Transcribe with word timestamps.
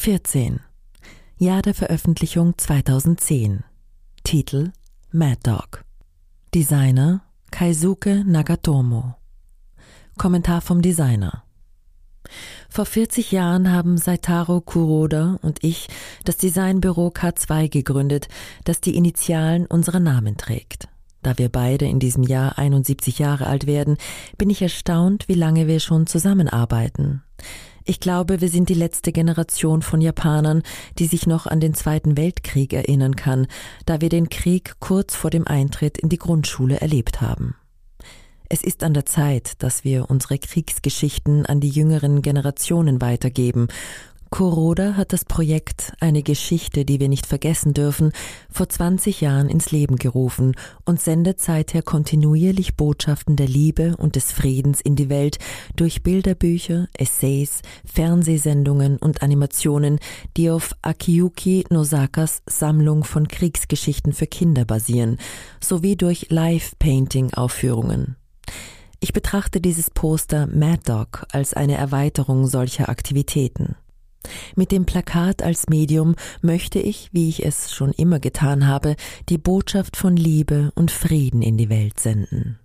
14. 0.00 0.60
Jahr 1.36 1.60
der 1.60 1.74
Veröffentlichung 1.74 2.56
2010. 2.56 3.64
Titel 4.24 4.72
Mad 5.12 5.40
Dog. 5.42 5.84
Designer 6.54 7.20
Kaisuke 7.50 8.24
Nagatomo. 8.24 9.16
Kommentar 10.16 10.62
vom 10.62 10.80
Designer. 10.80 11.44
Vor 12.70 12.86
40 12.86 13.30
Jahren 13.30 13.70
haben 13.70 13.98
Saitaro 13.98 14.62
Kuroda 14.62 15.38
und 15.42 15.62
ich 15.62 15.88
das 16.24 16.38
Designbüro 16.38 17.08
K2 17.08 17.68
gegründet, 17.68 18.28
das 18.64 18.80
die 18.80 18.96
Initialen 18.96 19.66
unserer 19.66 20.00
Namen 20.00 20.38
trägt. 20.38 20.88
Da 21.20 21.36
wir 21.36 21.50
beide 21.50 21.84
in 21.84 21.98
diesem 21.98 22.22
Jahr 22.22 22.56
71 22.56 23.18
Jahre 23.18 23.46
alt 23.46 23.66
werden, 23.66 23.98
bin 24.38 24.48
ich 24.48 24.62
erstaunt, 24.62 25.28
wie 25.28 25.34
lange 25.34 25.66
wir 25.66 25.78
schon 25.78 26.06
zusammenarbeiten. 26.06 27.22
Ich 27.90 27.98
glaube, 27.98 28.40
wir 28.40 28.48
sind 28.48 28.68
die 28.68 28.74
letzte 28.74 29.10
Generation 29.10 29.82
von 29.82 30.00
Japanern, 30.00 30.62
die 31.00 31.06
sich 31.06 31.26
noch 31.26 31.48
an 31.48 31.58
den 31.58 31.74
Zweiten 31.74 32.16
Weltkrieg 32.16 32.72
erinnern 32.72 33.16
kann, 33.16 33.48
da 33.84 34.00
wir 34.00 34.08
den 34.08 34.28
Krieg 34.28 34.74
kurz 34.78 35.16
vor 35.16 35.28
dem 35.28 35.44
Eintritt 35.44 35.98
in 35.98 36.08
die 36.08 36.16
Grundschule 36.16 36.80
erlebt 36.80 37.20
haben. 37.20 37.56
Es 38.48 38.62
ist 38.62 38.84
an 38.84 38.94
der 38.94 39.06
Zeit, 39.06 39.60
dass 39.64 39.82
wir 39.82 40.08
unsere 40.08 40.38
Kriegsgeschichten 40.38 41.46
an 41.46 41.58
die 41.58 41.68
jüngeren 41.68 42.22
Generationen 42.22 43.00
weitergeben 43.00 43.66
Kuroda 44.30 44.94
hat 44.96 45.12
das 45.12 45.24
Projekt 45.24 45.92
Eine 45.98 46.22
Geschichte, 46.22 46.84
die 46.84 47.00
wir 47.00 47.08
nicht 47.08 47.26
vergessen 47.26 47.74
dürfen, 47.74 48.12
vor 48.48 48.68
20 48.68 49.20
Jahren 49.20 49.48
ins 49.48 49.72
Leben 49.72 49.96
gerufen 49.96 50.54
und 50.84 51.00
sendet 51.00 51.40
seither 51.40 51.82
kontinuierlich 51.82 52.76
Botschaften 52.76 53.34
der 53.34 53.48
Liebe 53.48 53.96
und 53.96 54.14
des 54.14 54.30
Friedens 54.30 54.80
in 54.80 54.94
die 54.94 55.08
Welt 55.08 55.38
durch 55.74 56.04
Bilderbücher, 56.04 56.86
Essays, 56.96 57.62
Fernsehsendungen 57.84 58.98
und 58.98 59.20
Animationen, 59.22 59.98
die 60.36 60.48
auf 60.48 60.76
Akiyuki 60.80 61.64
Nosakas 61.68 62.42
Sammlung 62.46 63.02
von 63.02 63.26
Kriegsgeschichten 63.26 64.12
für 64.12 64.28
Kinder 64.28 64.64
basieren, 64.64 65.18
sowie 65.60 65.96
durch 65.96 66.30
Live-Painting-Aufführungen. 66.30 68.16
Ich 69.00 69.12
betrachte 69.12 69.60
dieses 69.60 69.90
Poster 69.90 70.46
Mad 70.46 70.82
Dog 70.84 71.26
als 71.32 71.52
eine 71.52 71.74
Erweiterung 71.74 72.46
solcher 72.46 72.88
Aktivitäten. 72.88 73.74
Mit 74.56 74.72
dem 74.72 74.84
Plakat 74.86 75.42
als 75.42 75.68
Medium 75.68 76.14
möchte 76.42 76.78
ich, 76.78 77.08
wie 77.12 77.28
ich 77.28 77.44
es 77.44 77.72
schon 77.72 77.92
immer 77.92 78.20
getan 78.20 78.66
habe, 78.66 78.96
die 79.28 79.38
Botschaft 79.38 79.96
von 79.96 80.16
Liebe 80.16 80.72
und 80.74 80.90
Frieden 80.90 81.42
in 81.42 81.56
die 81.56 81.68
Welt 81.68 81.98
senden. 82.00 82.58